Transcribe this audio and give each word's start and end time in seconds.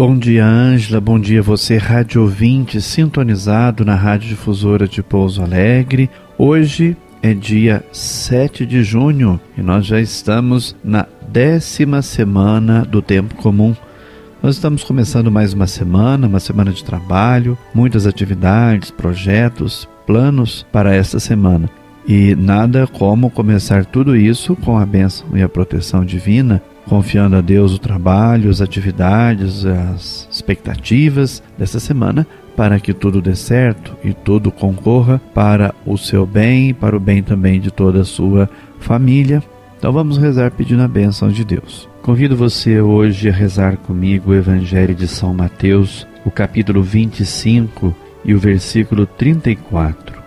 Bom 0.00 0.16
dia, 0.16 0.46
Ângela. 0.46 0.98
Bom 0.98 1.20
dia, 1.20 1.42
você, 1.42 1.76
rádio 1.76 2.22
ouvinte, 2.22 2.80
sintonizado 2.80 3.84
na 3.84 3.94
Rádio 3.94 4.30
Difusora 4.30 4.88
de 4.88 5.02
Pouso 5.02 5.42
Alegre. 5.42 6.08
Hoje 6.38 6.96
é 7.22 7.34
dia 7.34 7.84
7 7.92 8.64
de 8.64 8.82
junho 8.82 9.38
e 9.58 9.60
nós 9.60 9.84
já 9.84 10.00
estamos 10.00 10.74
na 10.82 11.06
décima 11.28 12.00
semana 12.00 12.82
do 12.82 13.02
tempo 13.02 13.34
comum. 13.34 13.76
Nós 14.42 14.54
estamos 14.54 14.82
começando 14.82 15.30
mais 15.30 15.52
uma 15.52 15.66
semana, 15.66 16.26
uma 16.26 16.40
semana 16.40 16.72
de 16.72 16.82
trabalho, 16.82 17.58
muitas 17.74 18.06
atividades, 18.06 18.90
projetos, 18.90 19.86
planos 20.06 20.66
para 20.72 20.94
esta 20.94 21.20
semana. 21.20 21.68
E 22.08 22.34
nada 22.34 22.86
como 22.86 23.28
começar 23.28 23.84
tudo 23.84 24.16
isso 24.16 24.56
com 24.56 24.78
a 24.78 24.86
bênção 24.86 25.36
e 25.36 25.42
a 25.42 25.48
proteção 25.48 26.06
divina 26.06 26.62
confiando 26.90 27.36
a 27.36 27.40
Deus 27.40 27.72
o 27.72 27.78
trabalho, 27.78 28.50
as 28.50 28.60
atividades, 28.60 29.64
as 29.64 30.28
expectativas 30.28 31.40
dessa 31.56 31.78
semana, 31.78 32.26
para 32.56 32.80
que 32.80 32.92
tudo 32.92 33.22
dê 33.22 33.36
certo 33.36 33.96
e 34.02 34.12
tudo 34.12 34.50
concorra 34.50 35.22
para 35.32 35.72
o 35.86 35.96
seu 35.96 36.26
bem 36.26 36.70
e 36.70 36.74
para 36.74 36.96
o 36.96 37.00
bem 37.00 37.22
também 37.22 37.60
de 37.60 37.70
toda 37.70 38.00
a 38.00 38.04
sua 38.04 38.50
família. 38.80 39.40
Então 39.78 39.92
vamos 39.92 40.18
rezar 40.18 40.50
pedindo 40.50 40.82
a 40.82 40.88
bênção 40.88 41.28
de 41.28 41.44
Deus. 41.44 41.88
Convido 42.02 42.36
você 42.36 42.80
hoje 42.80 43.28
a 43.28 43.32
rezar 43.32 43.76
comigo 43.76 44.32
o 44.32 44.34
Evangelho 44.34 44.94
de 44.94 45.06
São 45.06 45.32
Mateus, 45.32 46.08
o 46.24 46.30
capítulo 46.30 46.82
25 46.82 47.94
e 48.24 48.34
o 48.34 48.38
versículo 48.38 49.06
34. 49.06 50.20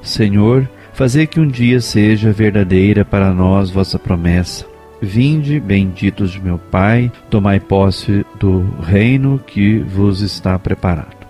Senhor, 0.00 0.66
fazer 0.94 1.26
que 1.26 1.38
um 1.38 1.46
dia 1.46 1.82
seja 1.82 2.32
verdadeira 2.32 3.04
para 3.04 3.30
nós 3.30 3.68
vossa 3.68 3.98
promessa 3.98 4.71
Vinde, 5.04 5.58
benditos 5.58 6.30
de 6.30 6.40
meu 6.40 6.58
Pai, 6.58 7.10
tomai 7.28 7.58
posse 7.58 8.24
do 8.38 8.64
reino 8.80 9.40
que 9.44 9.80
vos 9.80 10.20
está 10.20 10.56
preparado. 10.56 11.26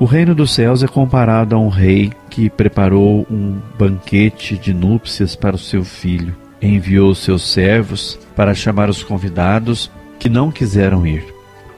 O 0.00 0.04
reino 0.04 0.34
dos 0.34 0.50
céus 0.50 0.82
é 0.82 0.88
comparado 0.88 1.54
a 1.54 1.58
um 1.58 1.68
rei 1.68 2.10
que 2.28 2.50
preparou 2.50 3.24
um 3.30 3.60
banquete 3.78 4.58
de 4.58 4.74
núpcias 4.74 5.36
para 5.36 5.54
o 5.54 5.58
seu 5.58 5.84
filho. 5.84 6.34
Enviou 6.60 7.14
seus 7.14 7.42
servos 7.42 8.18
para 8.34 8.54
chamar 8.54 8.90
os 8.90 9.04
convidados 9.04 9.88
que 10.18 10.28
não 10.28 10.50
quiseram 10.50 11.06
ir. 11.06 11.24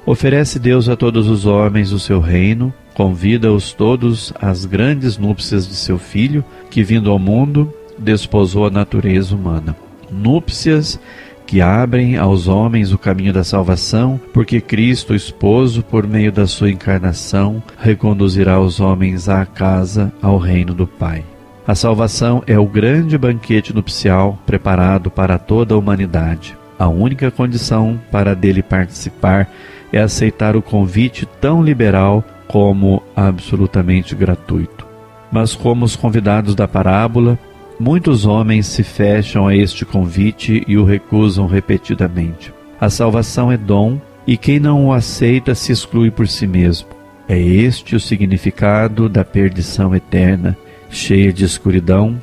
Oferece 0.07 0.59
Deus 0.59 0.89
a 0.89 0.97
todos 0.97 1.29
os 1.29 1.45
homens 1.45 1.93
o 1.93 1.99
seu 1.99 2.21
reino, 2.21 2.73
convida-os 2.95 3.75
todos 3.75 4.33
às 4.41 4.65
grandes 4.65 5.19
núpcias 5.19 5.69
de 5.69 5.75
seu 5.75 5.99
filho, 5.99 6.43
que 6.71 6.83
vindo 6.83 7.11
ao 7.11 7.19
mundo 7.19 7.71
desposou 7.99 8.67
a 8.67 8.71
natureza 8.71 9.35
humana. 9.35 9.77
Núpcias 10.11 10.99
que 11.47 11.61
abrem 11.61 12.17
aos 12.17 12.49
homens 12.49 12.93
o 12.93 12.99
caminho 12.99 13.33
da 13.33 13.45
salvação, 13.45 14.21
porque 14.33 14.61
Cristo, 14.61 15.13
o 15.13 15.17
esposo, 15.17 15.83
por 15.83 16.07
meio 16.07 16.33
da 16.33 16.47
sua 16.47 16.71
encarnação, 16.71 17.63
reconduzirá 17.79 18.61
os 18.61 18.81
homens 18.81 19.29
à 19.29 19.45
casa, 19.45 20.13
ao 20.23 20.39
reino 20.39 20.75
do 20.75 20.87
Pai. 20.87 21.25
A 21.67 21.75
salvação 21.75 22.43
é 22.47 22.59
o 22.59 22.67
grande 22.67 23.17
banquete 23.17 23.75
nupcial 23.75 24.39
preparado 24.45 25.11
para 25.11 25.39
toda 25.39 25.75
a 25.75 25.79
humanidade. 25.79 26.57
A 26.79 26.89
única 26.89 27.31
condição 27.31 27.99
para 28.11 28.35
dele 28.35 28.63
participar 28.63 29.49
é 29.93 30.01
aceitar 30.01 30.57
o 30.57 30.63
convite 30.63 31.25
tão 31.41 31.63
liberal 31.63 32.23
como 32.49 33.03
absolutamente 33.17 34.15
gratuito. 34.15 34.87
Mas, 35.33 35.55
como 35.55 35.85
os 35.85 35.97
convidados 35.97 36.55
da 36.55 36.69
parábola, 36.69 37.39
Muitos 37.79 38.25
homens 38.25 38.67
se 38.67 38.83
fecham 38.83 39.47
a 39.47 39.57
este 39.57 39.85
convite 39.85 40.63
e 40.67 40.77
o 40.77 40.85
recusam 40.85 41.47
repetidamente. 41.47 42.53
A 42.81 42.89
salvação 42.89 43.51
é 43.51 43.57
dom 43.57 44.01
e 44.27 44.37
quem 44.37 44.61
não 44.61 44.87
o 44.87 44.93
aceita 44.93 45.55
se 45.55 45.73
exclui 45.73 46.11
por 46.11 46.29
si 46.29 46.47
mesmo. 46.47 46.89
É 47.29 47.39
este 47.39 47.97
o 47.97 48.01
significado 48.01 49.09
da 49.09 49.25
perdição 49.25 49.95
eterna, 49.95 50.57
cheia 50.89 51.33
de 51.33 51.45
escuridão, 51.45 52.21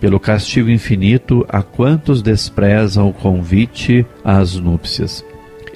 pelo 0.00 0.18
castigo 0.18 0.70
infinito 0.70 1.46
a 1.48 1.62
quantos 1.62 2.22
desprezam 2.22 3.08
o 3.08 3.12
convite 3.12 4.04
às 4.24 4.56
núpcias. 4.56 5.24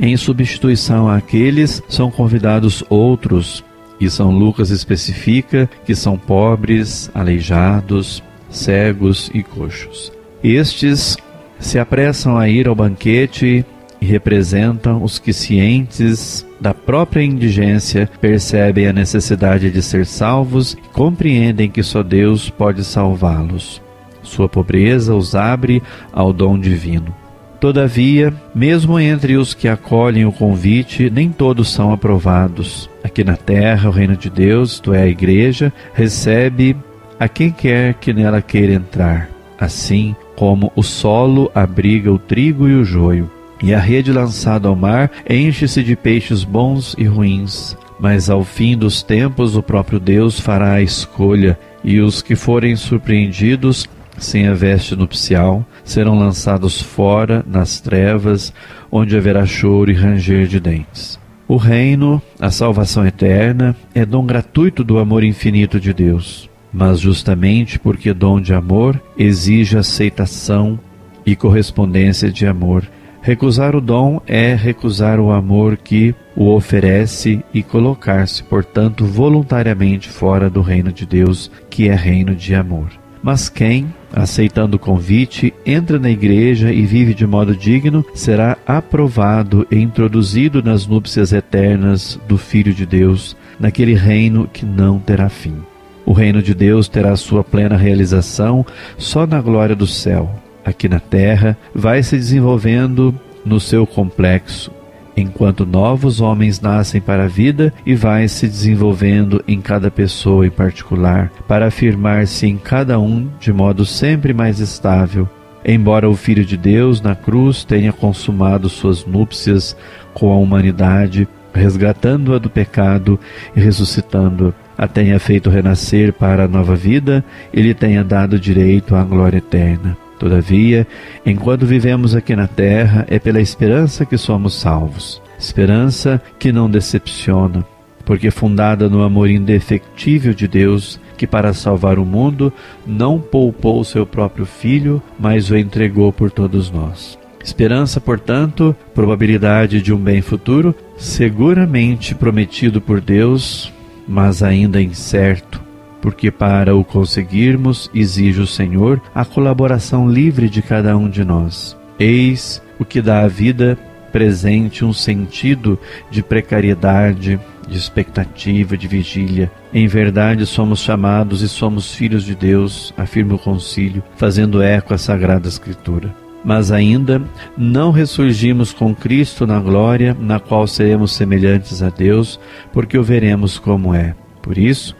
Em 0.01 0.17
substituição 0.17 1.09
àqueles, 1.09 1.83
são 1.89 2.11
convidados 2.11 2.83
outros, 2.89 3.65
e 4.01 4.11
São 4.11 4.33
Lucas 4.33 4.71
especifica 4.71 5.71
que 5.87 5.95
são 5.95 6.19
pobres, 6.19 7.11
aleijados, 7.15 8.23
cegos 8.57 9.31
e 9.35 9.43
coxos. 9.43 10.13
Estes 10.43 11.17
se 11.59 11.79
apressam 11.79 12.37
a 12.37 12.49
ir 12.49 12.69
ao 12.69 12.75
banquete 12.75 13.65
e 14.01 14.07
representam 14.07 15.03
os 15.03 15.19
que, 15.19 15.33
cientes 15.33 16.47
da 16.61 16.75
própria 16.75 17.23
indigência, 17.23 18.09
percebem 18.21 18.87
a 18.87 18.93
necessidade 18.93 19.71
de 19.71 19.83
ser 19.83 20.05
salvos 20.05 20.75
e 20.75 20.89
compreendem 20.93 21.71
que 21.71 21.83
só 21.83 22.03
Deus 22.03 22.51
pode 22.51 22.85
salvá-los. 22.85 23.81
Sua 24.23 24.49
pobreza 24.49 25.15
os 25.15 25.35
abre 25.35 25.83
ao 26.13 26.33
dom 26.33 26.59
divino. 26.59 27.15
Todavia, 27.61 28.35
mesmo 28.55 29.01
entre 29.01 29.39
os 29.39 29.55
que 29.55 29.69
acolhem 29.69 30.27
o 30.27 30.33
convite, 30.33 31.09
nem 31.09 31.31
todos 31.31 31.73
são 31.73 31.93
aprovados. 31.93 32.91
Aqui 33.03 33.25
na 33.25 33.37
terra, 33.37 33.89
o 33.89 33.93
reino 33.93 34.17
de 34.17 34.29
Deus, 34.29 34.73
isto 34.73 34.93
é, 34.93 35.03
a 35.03 35.07
igreja, 35.07 35.73
recebe 35.95 36.77
a 37.19 37.29
quem 37.29 37.51
quer 37.51 37.95
que 37.95 38.13
nela 38.13 38.43
queira 38.43 38.75
entrar, 38.75 39.29
assim 39.59 40.15
como 40.37 40.73
o 40.75 40.83
solo 40.83 41.51
abriga 41.55 42.13
o 42.13 42.19
trigo 42.19 42.69
e 42.69 42.75
o 42.75 42.85
joio, 42.85 43.31
e 43.63 43.73
a 43.73 43.79
rede 43.79 44.13
lançada 44.13 44.69
ao 44.69 44.77
mar 44.77 45.11
enche-se 45.29 45.83
de 45.83 45.97
peixes 45.97 46.45
bons 46.45 46.95
e 46.99 47.05
ruins. 47.05 47.77
Mas 47.99 48.29
ao 48.29 48.45
fim 48.45 48.77
dos 48.77 49.03
tempos 49.03 49.57
o 49.57 49.63
próprio 49.63 50.01
Deus 50.01 50.39
fará 50.39 50.75
a 50.75 50.83
escolha, 50.83 51.59
e 51.83 52.01
os 52.01 52.21
que 52.21 52.35
forem 52.35 52.75
surpreendidos 52.77 53.87
sem 54.19 54.47
a 54.47 54.55
veste 54.55 54.97
nupcial 54.97 55.65
serão 55.85 56.19
lançados 56.19 56.81
fora 56.83 57.45
nas 57.47 57.81
trevas, 57.81 58.53
onde 58.91 59.17
haverá 59.17 59.47
choro 59.47 59.91
e 59.91 59.95
ranger 59.95 60.47
de 60.47 60.61
dentes. 60.61 61.19
O 61.47 61.57
reino, 61.57 62.21
a 62.41 62.51
salvação 62.51 63.07
eterna, 63.07 63.77
é 63.95 64.05
dom 64.05 64.25
gratuito 64.25 64.83
do 64.83 64.99
amor 64.99 65.23
infinito 65.23 65.79
de 65.79 65.93
Deus 65.93 66.49
mas 66.75 66.99
justamente 66.99 67.79
porque 67.79 68.13
dom 68.13 68.41
de 68.41 68.53
amor 68.53 69.01
exige 69.17 69.79
aceitação 69.79 70.79
e 71.25 71.37
correspondência 71.37 72.33
de 72.33 72.47
amor. 72.47 72.85
Recusar 73.23 73.75
o 73.75 73.81
dom 73.81 74.21
é 74.27 74.55
recusar 74.55 75.19
o 75.21 75.31
amor 75.31 75.79
que 75.79 76.15
o 76.37 76.53
oferece 76.53 77.43
e 77.55 77.63
colocar-se, 77.63 78.43
portanto, 78.43 79.07
voluntariamente 79.07 80.11
fora 80.11 80.51
do 80.51 80.61
reino 80.61 80.93
de 80.93 81.07
Deus, 81.07 81.51
que 81.71 81.89
é 81.89 81.95
reino 81.95 82.35
de 82.35 82.55
amor. 82.55 82.89
Mas 83.23 83.49
quem, 83.49 83.87
aceitando 84.13 84.77
o 84.77 84.79
convite, 84.79 85.55
entra 85.65 85.99
na 85.99 86.11
igreja 86.11 86.71
e 86.71 86.85
vive 86.85 87.15
de 87.15 87.27
modo 87.27 87.57
digno, 87.57 88.05
será 88.15 88.59
aprovado 88.67 89.67
e 89.71 89.77
introduzido 89.77 90.63
nas 90.63 90.87
núpcias 90.87 91.33
eternas 91.33 92.21
do 92.29 92.37
Filho 92.37 92.75
de 92.75 92.85
Deus, 92.85 93.35
naquele 93.59 93.95
reino 93.95 94.47
que 94.53 94.67
não 94.67 94.99
terá 94.99 95.31
fim. 95.31 95.63
O 96.07 96.13
reino 96.13 96.43
de 96.43 96.55
Deus 96.55 96.89
terá 96.89 97.17
sua 97.17 97.43
plena 97.43 97.77
realização 97.77 98.65
só 98.99 99.27
na 99.27 99.41
glória 99.41 99.75
do 99.75 99.87
céu. 99.87 100.31
Aqui 100.65 100.89
na 100.89 101.01
terra, 101.01 101.57
vai 101.75 102.03
se 102.03 102.17
desenvolvendo 102.17 103.15
no 103.45 103.61
seu 103.61 103.87
complexo, 103.87 104.71
enquanto 105.17 105.67
novos 105.67 106.21
homens 106.21 106.61
nascem 106.61 107.01
para 107.01 107.25
a 107.25 107.29
vida 107.29 107.73
e 107.85 107.95
vai 107.95 108.27
se 108.29 108.47
desenvolvendo 108.47 109.45
em 109.47 109.61
cada 109.61 109.91
pessoa 109.91 110.47
em 110.47 110.51
particular, 110.51 111.31
para 111.47 111.67
afirmar-se 111.67 112.47
em 112.47 112.57
cada 112.57 112.99
um 112.99 113.29
de 113.39 113.53
modo 113.53 113.85
sempre 113.85 114.33
mais 114.33 114.59
estável. 114.59 115.29
Embora 115.65 116.09
o 116.09 116.17
Filho 116.17 116.45
de 116.45 116.57
Deus 116.57 117.01
na 117.01 117.15
cruz 117.15 117.65
tenha 117.65 117.93
consumado 117.93 118.69
suas 118.69 119.07
núpcias 119.07 119.77
com 120.13 120.31
a 120.31 120.37
humanidade, 120.37 121.27
resgatando-a 121.55 122.39
do 122.39 122.51
pecado 122.51 123.19
e 123.57 123.61
ressuscitando-a, 123.61 124.64
a 124.77 124.87
tenha 124.89 125.19
feito 125.19 125.51
renascer 125.51 126.13
para 126.13 126.45
a 126.45 126.49
nova 126.49 126.75
vida 126.75 127.25
e 127.53 127.61
lhe 127.61 127.75
tenha 127.75 128.03
dado 128.03 128.39
direito 128.39 128.95
à 128.95 129.05
glória 129.05 129.39
eterna. 129.39 129.97
Todavia, 130.19 130.87
enquanto 131.27 131.67
vivemos 131.67 132.15
aqui 132.15 132.35
na 132.35 132.47
terra, 132.47 133.05
é 133.09 133.19
pela 133.19 133.41
esperança 133.41 134.07
que 134.07 134.17
somos 134.17 134.55
salvos. 134.55 135.23
esperança 135.39 136.23
que 136.39 136.53
não 136.53 136.71
decepciona, 136.71 137.65
porque 138.05 138.31
fundada 138.31 138.89
no 138.89 139.03
amor 139.03 139.29
indefectível 139.29 140.33
de 140.33 140.47
Deus, 140.47 141.01
que 141.17 141.27
para 141.27 141.53
salvar 141.53 141.99
o 141.99 142.05
mundo 142.07 142.53
não 142.87 143.21
poupou 143.21 143.85
seu 143.85 144.07
próprio 144.07 144.47
filho, 144.47 145.03
mas 145.19 145.51
o 145.51 145.57
entregou 145.57 146.13
por 146.13 146.31
todos 146.31 146.71
nós. 146.71 147.19
Esperança, 147.43 148.01
portanto, 148.01 148.75
probabilidade 148.95 149.83
de 149.83 149.93
um 149.93 149.99
bem 149.99 150.23
futuro, 150.23 150.75
seguramente 150.97 152.15
prometido 152.15 152.81
por 152.81 153.03
Deus, 153.03 153.71
mas 154.07 154.43
ainda 154.43 154.81
incerto, 154.81 155.63
porque 156.01 156.31
para 156.31 156.77
o 156.77 156.85
conseguirmos 156.85 157.91
exige 157.95 158.41
o 158.41 158.47
Senhor 158.47 159.01
a 159.15 159.25
colaboração 159.25 160.09
livre 160.09 160.49
de 160.49 160.63
cada 160.63 160.97
um 160.97 161.09
de 161.09 161.25
nós. 161.25 161.77
Eis 161.99 162.63
o 162.79 162.85
que 162.85 163.01
dá 163.01 163.23
à 163.23 163.29
vida 163.29 163.79
presente 164.13 164.85
um 164.85 164.93
sentido 164.93 165.79
de 166.11 166.23
precariedade, 166.23 167.41
de 167.67 167.77
expectativa, 167.77 168.77
de 168.77 168.87
vigília. 168.87 169.51
Em 169.73 169.87
verdade, 169.89 170.47
somos 170.47 170.81
chamados 170.81 171.43
e 171.43 171.49
somos 171.49 171.95
filhos 171.95 172.23
de 172.23 172.35
Deus, 172.35 172.95
afirma 172.97 173.35
o 173.35 173.39
concílio, 173.39 174.05
fazendo 174.17 174.63
eco 174.63 174.95
à 174.95 174.99
Sagrada 174.99 175.49
Escritura 175.49 176.24
mas 176.45 176.71
ainda 176.71 177.23
não 177.57 177.91
ressurgimos 177.91 178.73
com 178.73 178.95
Cristo 178.95 179.47
na 179.47 179.59
glória, 179.59 180.17
na 180.19 180.39
qual 180.39 180.67
seremos 180.67 181.13
semelhantes 181.13 181.83
a 181.83 181.89
Deus, 181.89 182.39
porque 182.73 182.99
o 182.99 183.03
veremos 183.03 183.59
como 183.59 183.95
é. 183.95 184.15
Por 184.43 184.59
isso, 184.59 184.95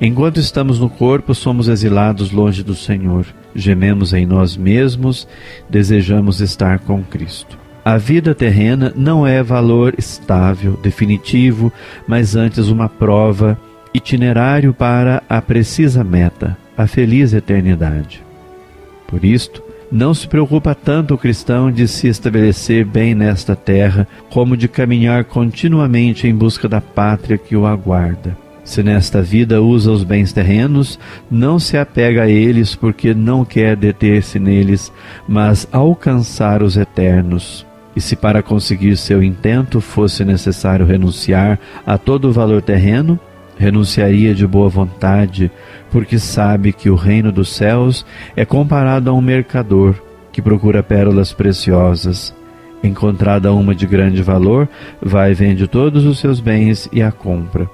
enquanto 0.00 0.38
estamos 0.38 0.78
no 0.78 0.88
corpo, 0.88 1.34
somos 1.34 1.68
exilados 1.68 2.30
longe 2.30 2.62
do 2.62 2.74
Senhor, 2.74 3.26
gememos 3.54 4.12
em 4.12 4.24
nós 4.24 4.56
mesmos, 4.56 5.26
desejamos 5.68 6.40
estar 6.40 6.78
com 6.78 7.02
Cristo. 7.02 7.58
A 7.84 7.98
vida 7.98 8.34
terrena 8.34 8.92
não 8.96 9.26
é 9.26 9.42
valor 9.42 9.94
estável, 9.98 10.78
definitivo, 10.82 11.70
mas 12.06 12.34
antes 12.34 12.68
uma 12.68 12.88
prova, 12.88 13.58
itinerário 13.92 14.72
para 14.72 15.22
a 15.28 15.42
precisa 15.42 16.02
meta, 16.02 16.56
a 16.76 16.86
feliz 16.86 17.34
eternidade. 17.34 18.24
Por 19.06 19.22
isto, 19.22 19.62
não 19.90 20.14
se 20.14 20.26
preocupa 20.26 20.74
tanto 20.74 21.14
o 21.14 21.18
cristão 21.18 21.70
de 21.70 21.86
se 21.86 22.08
estabelecer 22.08 22.84
bem 22.84 23.14
nesta 23.14 23.54
terra, 23.54 24.06
como 24.30 24.56
de 24.56 24.68
caminhar 24.68 25.24
continuamente 25.24 26.26
em 26.26 26.34
busca 26.34 26.68
da 26.68 26.80
pátria 26.80 27.38
que 27.38 27.56
o 27.56 27.66
aguarda. 27.66 28.36
Se 28.64 28.82
nesta 28.82 29.20
vida 29.20 29.60
usa 29.60 29.92
os 29.92 30.02
bens 30.02 30.32
terrenos, 30.32 30.98
não 31.30 31.58
se 31.58 31.76
apega 31.76 32.22
a 32.22 32.28
eles 32.28 32.74
porque 32.74 33.12
não 33.12 33.44
quer 33.44 33.76
deter-se 33.76 34.38
neles, 34.38 34.90
mas 35.28 35.68
alcançar 35.70 36.62
os 36.62 36.76
eternos. 36.76 37.66
E 37.94 38.00
se 38.00 38.16
para 38.16 38.42
conseguir 38.42 38.96
seu 38.96 39.22
intento 39.22 39.80
fosse 39.80 40.24
necessário 40.24 40.86
renunciar 40.86 41.60
a 41.86 41.98
todo 41.98 42.28
o 42.28 42.32
valor 42.32 42.62
terreno, 42.62 43.20
renunciaria 43.56 44.34
de 44.34 44.46
boa 44.46 44.68
vontade, 44.68 45.50
porque 45.90 46.18
sabe 46.18 46.72
que 46.72 46.90
o 46.90 46.94
reino 46.94 47.30
dos 47.30 47.48
céus 47.50 48.04
é 48.36 48.44
comparado 48.44 49.10
a 49.10 49.12
um 49.12 49.20
mercador 49.20 49.94
que 50.32 50.42
procura 50.42 50.82
pérolas 50.82 51.32
preciosas. 51.32 52.34
Encontrada 52.82 53.52
uma 53.52 53.74
de 53.74 53.86
grande 53.86 54.22
valor, 54.22 54.68
vai 55.00 55.30
e 55.30 55.34
vende 55.34 55.66
todos 55.66 56.04
os 56.04 56.18
seus 56.18 56.40
bens 56.40 56.88
e 56.92 57.02
a 57.02 57.10
compra. 57.10 57.68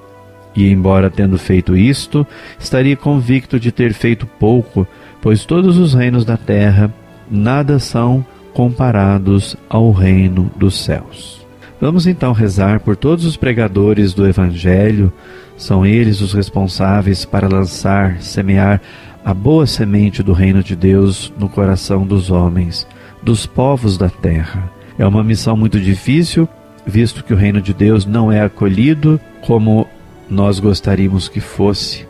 E, 0.55 0.69
embora 0.69 1.09
tendo 1.09 1.37
feito 1.37 1.75
isto, 1.75 2.25
estaria 2.59 2.95
convicto 2.95 3.59
de 3.59 3.71
ter 3.71 3.93
feito 3.93 4.25
pouco, 4.25 4.87
pois 5.21 5.45
todos 5.45 5.77
os 5.77 5.93
reinos 5.93 6.23
da 6.23 6.37
terra 6.37 6.93
nada 7.29 7.79
são 7.79 8.25
comparados 8.53 9.55
ao 9.69 9.91
reino 9.91 10.51
dos 10.55 10.75
céus. 10.75 11.40
Vamos 11.81 12.05
então 12.05 12.31
rezar 12.31 12.79
por 12.79 12.95
todos 12.95 13.25
os 13.25 13.35
pregadores 13.35 14.13
do 14.13 14.27
Evangelho, 14.27 15.11
são 15.57 15.83
eles 15.83 16.21
os 16.21 16.31
responsáveis 16.31 17.25
para 17.25 17.47
lançar, 17.47 18.21
semear 18.21 18.79
a 19.25 19.33
boa 19.33 19.65
semente 19.65 20.21
do 20.21 20.31
reino 20.31 20.61
de 20.61 20.75
Deus 20.75 21.33
no 21.39 21.49
coração 21.49 22.05
dos 22.05 22.29
homens, 22.29 22.87
dos 23.23 23.47
povos 23.47 23.97
da 23.97 24.11
terra. 24.11 24.71
É 24.95 25.07
uma 25.07 25.23
missão 25.23 25.57
muito 25.57 25.79
difícil, 25.79 26.47
visto 26.85 27.23
que 27.23 27.33
o 27.33 27.37
reino 27.37 27.59
de 27.59 27.73
Deus 27.73 28.05
não 28.05 28.31
é 28.31 28.41
acolhido 28.41 29.19
como 29.41 29.87
nós 30.29 30.59
gostaríamos 30.59 31.27
que 31.27 31.39
fosse. 31.39 32.07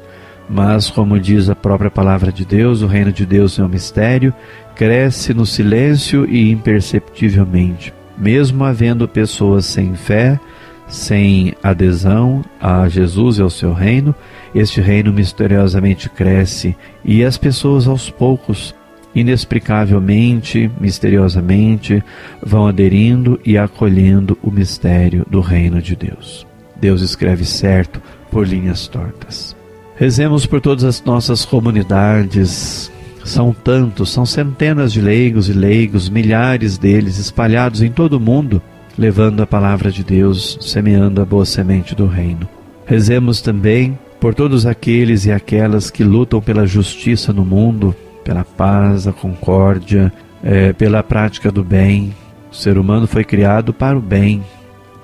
Mas, 0.50 0.90
como 0.90 1.18
diz 1.18 1.50
a 1.50 1.56
própria 1.56 1.90
palavra 1.90 2.30
de 2.30 2.44
Deus, 2.44 2.82
o 2.82 2.88
reino 2.88 3.14
de 3.14 3.26
Deus 3.26 3.58
é 3.58 3.64
um 3.64 3.70
mistério, 3.70 4.34
cresce 4.76 5.34
no 5.34 5.46
silêncio 5.46 6.30
e 6.30 6.52
imperceptivelmente. 6.52 8.01
Mesmo 8.22 8.64
havendo 8.64 9.08
pessoas 9.08 9.66
sem 9.66 9.96
fé, 9.96 10.40
sem 10.88 11.56
adesão 11.64 12.46
a 12.60 12.88
Jesus 12.88 13.40
e 13.40 13.42
ao 13.42 13.50
seu 13.50 13.74
reino, 13.74 14.14
este 14.54 14.80
reino 14.80 15.12
misteriosamente 15.12 16.08
cresce 16.08 16.76
e 17.04 17.24
as 17.24 17.36
pessoas 17.36 17.88
aos 17.88 18.12
poucos, 18.12 18.76
inexplicavelmente, 19.16 20.70
misteriosamente, 20.80 22.04
vão 22.46 22.68
aderindo 22.68 23.40
e 23.44 23.58
acolhendo 23.58 24.38
o 24.44 24.52
mistério 24.52 25.26
do 25.28 25.42
reino 25.42 25.82
de 25.82 25.96
Deus. 25.96 26.46
Deus 26.80 27.02
escreve 27.02 27.44
certo 27.44 28.00
por 28.30 28.48
linhas 28.48 28.88
tortas. 28.88 29.56
Rezemos 29.96 30.46
por 30.46 30.62
todas 30.62 30.84
as 30.84 31.04
nossas 31.04 31.44
comunidades. 31.44 32.92
São 33.24 33.54
tantos, 33.54 34.12
são 34.12 34.26
centenas 34.26 34.92
de 34.92 35.02
leigos 35.02 35.48
e 35.50 35.54
leigos, 35.54 36.10
milhares 36.10 36.78
deles 36.78 37.18
espalhados 37.18 37.82
em 37.82 37.92
todo 37.92 38.14
o 38.14 38.20
mundo 38.20 38.62
levando 38.98 39.42
a 39.42 39.48
palavra 39.48 39.92
de 39.92 40.04
Deus, 40.04 40.58
semeando 40.62 41.22
a 41.22 41.26
boa 41.26 41.46
semente 41.46 41.96
do 41.96 42.06
reino. 42.06 42.48
Rezemos 42.86 43.42
também 43.42 43.98
por 44.20 44.34
todos 44.34 44.66
aqueles 44.66 45.26
e 45.26 45.32
aquelas 45.32 45.90
que 45.90 46.04
lutam 46.04 46.42
pela 46.42 46.68
justiça 46.68 47.34
no 47.34 47.44
mundo, 47.44 47.96
pela 48.24 48.44
paz, 48.44 49.08
a 49.08 49.14
concórdia, 49.14 50.12
é, 50.44 50.74
pela 50.74 51.02
prática 51.02 51.52
do 51.52 51.64
bem. 51.64 52.14
O 52.52 52.56
ser 52.56 52.78
humano 52.78 53.08
foi 53.08 53.24
criado 53.24 53.74
para 53.74 53.98
o 53.98 54.02
bem. 54.02 54.44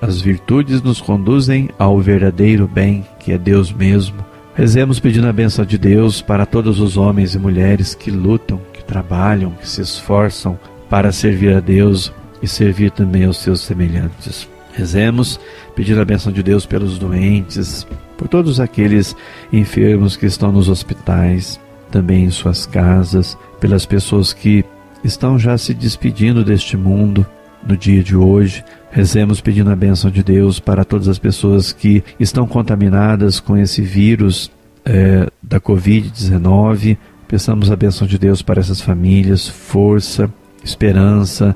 As 0.00 0.20
virtudes 0.20 0.80
nos 0.80 1.00
conduzem 1.00 1.68
ao 1.78 1.98
verdadeiro 1.98 2.68
bem, 2.68 3.04
que 3.18 3.32
é 3.32 3.38
Deus 3.38 3.72
mesmo. 3.72 4.24
Rezemos 4.58 4.98
pedindo 4.98 5.28
a 5.28 5.32
benção 5.32 5.64
de 5.64 5.78
Deus 5.78 6.20
para 6.20 6.44
todos 6.44 6.80
os 6.80 6.96
homens 6.96 7.32
e 7.32 7.38
mulheres 7.38 7.94
que 7.94 8.10
lutam, 8.10 8.60
que 8.72 8.82
trabalham, 8.82 9.52
que 9.52 9.68
se 9.68 9.80
esforçam 9.80 10.58
para 10.90 11.12
servir 11.12 11.54
a 11.54 11.60
Deus, 11.60 12.12
e 12.42 12.48
servir 12.48 12.90
também 12.90 13.24
aos 13.24 13.36
seus 13.38 13.60
semelhantes. 13.60 14.48
Rezemos, 14.72 15.38
pedindo 15.76 16.00
a 16.00 16.04
bênção 16.04 16.32
de 16.32 16.42
Deus 16.42 16.66
pelos 16.66 16.98
doentes, 16.98 17.86
por 18.16 18.26
todos 18.26 18.58
aqueles 18.58 19.14
enfermos 19.52 20.16
que 20.16 20.26
estão 20.26 20.50
nos 20.50 20.68
hospitais, 20.68 21.60
também 21.88 22.24
em 22.24 22.30
suas 22.30 22.66
casas, 22.66 23.38
pelas 23.60 23.86
pessoas 23.86 24.32
que 24.32 24.64
estão 25.04 25.38
já 25.38 25.56
se 25.56 25.72
despedindo 25.72 26.44
deste 26.44 26.76
mundo 26.76 27.24
no 27.64 27.76
dia 27.76 28.02
de 28.02 28.16
hoje. 28.16 28.64
Rezemos 28.90 29.40
pedindo 29.40 29.70
a 29.70 29.76
bênção 29.76 30.10
de 30.10 30.22
Deus 30.22 30.58
para 30.58 30.84
todas 30.84 31.08
as 31.08 31.18
pessoas 31.18 31.72
que 31.72 32.02
estão 32.18 32.46
contaminadas 32.46 33.38
com 33.38 33.56
esse 33.56 33.82
vírus 33.82 34.50
é, 34.84 35.28
da 35.42 35.60
Covid-19. 35.60 36.96
Peçamos 37.28 37.70
a 37.70 37.76
bênção 37.76 38.06
de 38.06 38.18
Deus 38.18 38.40
para 38.40 38.60
essas 38.60 38.80
famílias, 38.80 39.46
força, 39.46 40.32
esperança, 40.64 41.54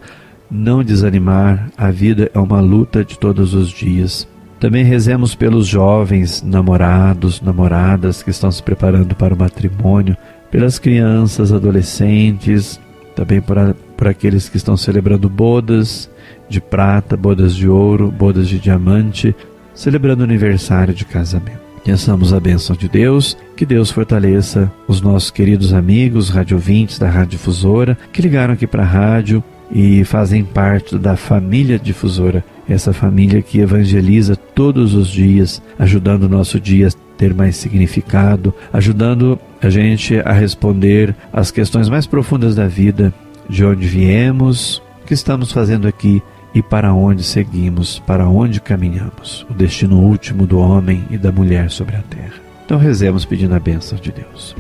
não 0.50 0.84
desanimar, 0.84 1.70
a 1.78 1.90
vida 1.90 2.30
é 2.34 2.38
uma 2.38 2.60
luta 2.60 3.02
de 3.02 3.18
todos 3.18 3.54
os 3.54 3.70
dias. 3.70 4.28
Também 4.60 4.84
rezemos 4.84 5.34
pelos 5.34 5.66
jovens 5.66 6.42
namorados, 6.42 7.40
namoradas 7.40 8.22
que 8.22 8.30
estão 8.30 8.52
se 8.52 8.62
preparando 8.62 9.16
para 9.16 9.34
o 9.34 9.38
matrimônio, 9.38 10.16
pelas 10.50 10.78
crianças, 10.78 11.50
adolescentes, 11.50 12.78
também 13.16 13.40
por, 13.40 13.58
a, 13.58 13.74
por 13.96 14.06
aqueles 14.06 14.50
que 14.50 14.58
estão 14.58 14.76
celebrando 14.76 15.28
bodas 15.28 16.10
de 16.52 16.60
prata, 16.60 17.16
bodas 17.16 17.56
de 17.56 17.66
ouro, 17.66 18.10
bodas 18.10 18.46
de 18.46 18.58
diamante, 18.58 19.34
celebrando 19.74 20.20
o 20.20 20.24
aniversário 20.24 20.92
de 20.92 21.04
casamento. 21.04 21.62
Pensamos 21.82 22.32
a 22.32 22.38
bênção 22.38 22.76
de 22.76 22.88
Deus, 22.88 23.36
que 23.56 23.66
Deus 23.66 23.90
fortaleça 23.90 24.70
os 24.86 25.00
nossos 25.00 25.30
queridos 25.30 25.72
amigos 25.72 26.28
radiovintes 26.28 26.98
da 26.98 27.08
Rádio 27.08 27.38
Difusora 27.38 27.98
que 28.12 28.22
ligaram 28.22 28.54
aqui 28.54 28.66
para 28.66 28.84
a 28.84 28.86
rádio 28.86 29.42
e 29.74 30.04
fazem 30.04 30.44
parte 30.44 30.98
da 30.98 31.16
família 31.16 31.78
difusora, 31.78 32.44
essa 32.68 32.92
família 32.92 33.40
que 33.40 33.58
evangeliza 33.58 34.36
todos 34.36 34.94
os 34.94 35.08
dias, 35.08 35.62
ajudando 35.78 36.24
o 36.24 36.28
nosso 36.28 36.60
dia 36.60 36.88
a 36.88 37.16
ter 37.16 37.34
mais 37.34 37.56
significado, 37.56 38.54
ajudando 38.72 39.38
a 39.60 39.70
gente 39.70 40.20
a 40.20 40.32
responder 40.32 41.16
às 41.32 41.50
questões 41.50 41.88
mais 41.88 42.06
profundas 42.06 42.54
da 42.54 42.68
vida, 42.68 43.12
de 43.48 43.64
onde 43.64 43.86
viemos, 43.86 44.82
o 45.02 45.06
que 45.06 45.14
estamos 45.14 45.50
fazendo 45.50 45.88
aqui 45.88 46.22
e 46.54 46.62
para 46.62 46.92
onde 46.92 47.22
seguimos, 47.22 47.98
para 48.00 48.28
onde 48.28 48.60
caminhamos, 48.60 49.46
o 49.50 49.54
destino 49.54 49.98
último 50.00 50.46
do 50.46 50.58
homem 50.58 51.04
e 51.10 51.16
da 51.16 51.32
mulher 51.32 51.70
sobre 51.70 51.96
a 51.96 52.02
terra. 52.02 52.34
Então 52.64 52.78
rezemos 52.78 53.24
pedindo 53.24 53.54
a 53.54 53.60
bênção 53.60 53.98
de 53.98 54.12
Deus. 54.12 54.54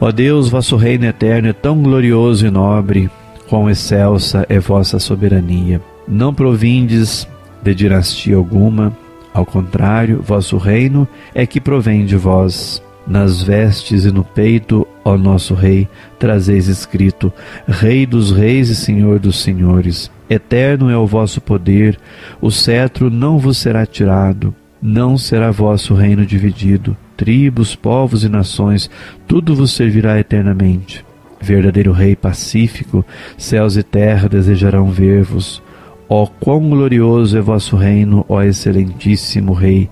Ó 0.00 0.10
Deus, 0.10 0.48
vosso 0.48 0.76
reino 0.76 1.06
eterno 1.06 1.48
é 1.48 1.52
tão 1.52 1.82
glorioso 1.82 2.46
e 2.46 2.50
nobre, 2.50 3.10
Quão 3.48 3.70
excelsa 3.70 4.44
é 4.48 4.58
vossa 4.58 4.98
soberania! 4.98 5.80
Não 6.08 6.34
provindes 6.34 7.28
de 7.62 7.74
dinastia 7.74 8.36
alguma. 8.36 8.96
Ao 9.32 9.46
contrário, 9.46 10.20
vosso 10.20 10.56
reino 10.56 11.06
é 11.32 11.46
que 11.46 11.60
provém 11.60 12.04
de 12.04 12.16
vós. 12.16 12.82
Nas 13.06 13.40
vestes 13.40 14.04
e 14.04 14.10
no 14.10 14.24
peito, 14.24 14.86
ó 15.04 15.16
nosso 15.16 15.54
Rei, 15.54 15.88
trazeis 16.18 16.66
escrito: 16.66 17.32
Rei 17.66 18.04
dos 18.04 18.32
reis 18.32 18.68
e 18.68 18.74
Senhor 18.74 19.20
dos 19.20 19.40
senhores. 19.40 20.10
Eterno 20.28 20.90
é 20.90 20.96
o 20.96 21.06
vosso 21.06 21.40
poder, 21.40 21.96
o 22.40 22.50
cetro 22.50 23.08
não 23.08 23.38
vos 23.38 23.58
será 23.58 23.86
tirado, 23.86 24.52
não 24.82 25.16
será 25.16 25.52
vosso 25.52 25.94
reino 25.94 26.26
dividido. 26.26 26.96
Tribos, 27.16 27.76
povos 27.76 28.24
e 28.24 28.28
nações, 28.28 28.90
tudo 29.26 29.54
vos 29.54 29.70
servirá 29.70 30.18
eternamente. 30.18 31.04
Verdadeiro 31.40 31.92
Rei 31.92 32.16
pacífico, 32.16 33.04
céus 33.38 33.76
e 33.76 33.82
terra 33.84 34.28
desejarão 34.28 34.90
ver-vos. 34.90 35.62
Ó 36.08 36.26
quão 36.26 36.68
glorioso 36.68 37.38
é 37.38 37.40
vosso 37.40 37.76
reino, 37.76 38.24
ó 38.28 38.42
excelentíssimo 38.42 39.52
Rei, 39.52 39.88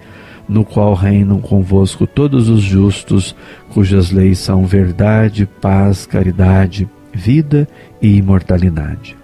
no 0.48 0.64
qual 0.64 0.94
reinam 0.94 1.40
convosco 1.40 2.06
todos 2.06 2.48
os 2.48 2.62
justos, 2.62 3.34
cujas 3.72 4.10
leis 4.10 4.38
são 4.38 4.66
verdade, 4.66 5.48
paz, 5.60 6.06
caridade, 6.06 6.88
vida 7.12 7.68
e 8.00 8.16
imortalidade. 8.16 9.16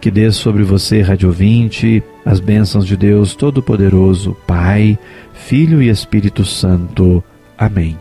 Que 0.00 0.10
dê 0.10 0.30
sobre 0.32 0.62
você, 0.62 1.00
Rádio 1.00 1.28
Ouvinte, 1.28 2.02
as 2.24 2.40
bênçãos 2.40 2.86
de 2.86 2.96
Deus 2.96 3.34
Todo-Poderoso, 3.34 4.36
Pai, 4.46 4.98
Filho 5.32 5.80
e 5.82 5.88
Espírito 5.88 6.44
Santo. 6.44 7.22
Amém. 7.56 7.96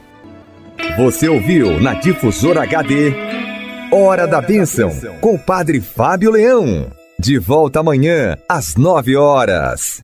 Você 0.97 1.29
ouviu 1.29 1.79
na 1.79 1.93
Difusora 1.93 2.63
HD 2.63 3.13
Hora 3.91 4.25
da 4.25 4.41
Bênção, 4.41 4.89
com 5.19 5.35
o 5.35 5.39
Padre 5.39 5.81
Fábio 5.81 6.31
Leão. 6.31 6.87
De 7.19 7.37
volta 7.37 7.81
amanhã, 7.81 8.37
às 8.47 8.75
nove 8.77 9.17
horas. 9.17 9.99